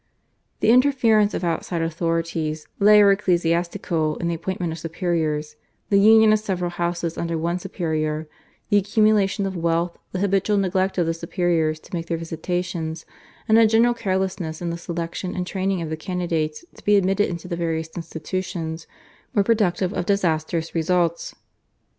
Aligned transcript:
The 0.61 0.71
interference 0.71 1.35
of 1.35 1.43
outside 1.43 1.83
authorities 1.83 2.65
lay 2.79 3.03
or 3.03 3.11
ecclesiastical 3.11 4.15
in 4.15 4.29
the 4.29 4.33
appointment 4.33 4.73
of 4.73 4.79
superiors, 4.79 5.57
the 5.89 5.99
union 5.99 6.33
of 6.33 6.39
several 6.39 6.71
houses 6.71 7.19
under 7.19 7.37
one 7.37 7.59
superior, 7.59 8.27
the 8.69 8.77
accumulation 8.77 9.45
of 9.45 9.55
wealth, 9.55 9.95
the 10.11 10.17
habitual 10.17 10.57
neglect 10.57 10.97
of 10.97 11.05
the 11.05 11.13
superiors 11.13 11.79
to 11.81 11.93
make 11.95 12.07
their 12.07 12.17
visitations, 12.17 13.05
and 13.47 13.59
a 13.59 13.67
general 13.67 13.93
carelessness 13.93 14.59
in 14.59 14.71
the 14.71 14.77
selection 14.79 15.35
and 15.35 15.45
training 15.45 15.83
of 15.83 15.91
the 15.91 15.95
candidates 15.97 16.65
to 16.75 16.83
be 16.83 16.95
admitted 16.95 17.29
into 17.29 17.47
the 17.47 17.55
various 17.55 17.91
institutions, 17.95 18.87
were 19.35 19.43
productive 19.43 19.93
of 19.93 20.07
disastrous 20.07 20.73
results. 20.73 21.35